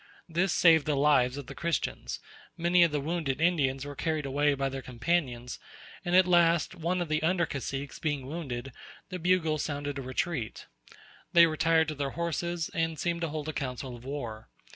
This 0.27 0.51
saved 0.51 0.87
the 0.87 0.95
lives 0.95 1.37
of 1.37 1.45
the 1.45 1.53
Christians: 1.53 2.19
many 2.57 2.81
of 2.81 2.91
the 2.91 2.99
wounded 2.99 3.39
Indians 3.39 3.85
were 3.85 3.93
carried 3.95 4.25
away 4.25 4.55
by 4.55 4.67
their 4.67 4.81
companions, 4.81 5.59
and 6.03 6.15
at 6.15 6.25
last, 6.25 6.73
one 6.73 7.03
of 7.03 7.07
the 7.07 7.21
under 7.21 7.45
caciques 7.45 7.99
being 8.01 8.25
wounded, 8.25 8.73
the 9.09 9.19
bugle 9.19 9.59
sounded 9.59 9.99
a 9.99 10.01
retreat. 10.01 10.65
They 11.33 11.45
retired 11.45 11.87
to 11.89 11.93
their 11.93 12.09
horses, 12.17 12.71
and 12.73 12.97
seemed 12.97 13.21
to 13.21 13.29
hold 13.29 13.47
a 13.47 13.53
council 13.53 13.95
of 13.95 14.03
war. 14.03 14.49